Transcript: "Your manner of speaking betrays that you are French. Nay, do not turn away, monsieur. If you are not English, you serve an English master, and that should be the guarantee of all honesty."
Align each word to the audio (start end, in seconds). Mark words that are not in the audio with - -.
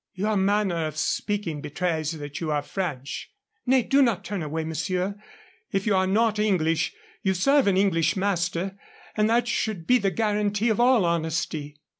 "Your 0.15 0.35
manner 0.35 0.87
of 0.87 0.97
speaking 0.97 1.61
betrays 1.61 2.13
that 2.13 2.41
you 2.41 2.49
are 2.49 2.63
French. 2.63 3.29
Nay, 3.67 3.83
do 3.83 4.01
not 4.01 4.25
turn 4.25 4.41
away, 4.41 4.63
monsieur. 4.63 5.15
If 5.71 5.85
you 5.85 5.95
are 5.95 6.07
not 6.07 6.39
English, 6.39 6.95
you 7.21 7.35
serve 7.35 7.67
an 7.67 7.77
English 7.77 8.15
master, 8.15 8.79
and 9.15 9.29
that 9.29 9.47
should 9.47 9.85
be 9.85 9.99
the 9.99 10.09
guarantee 10.09 10.69
of 10.69 10.79
all 10.79 11.05
honesty." 11.05 11.75